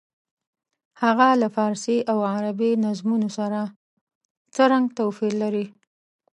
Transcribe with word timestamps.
هغه 1.03 1.27
له 1.41 1.47
فارسي 1.55 1.97
او 2.11 2.17
عربي 2.33 2.71
نظمونو 2.85 3.29
سره 3.37 3.59
څرګند 4.55 4.87
توپیر 4.97 5.33
لري. 5.43 5.65